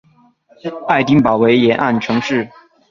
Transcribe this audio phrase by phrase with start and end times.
[0.87, 2.49] 爱丁堡为沿岸城市。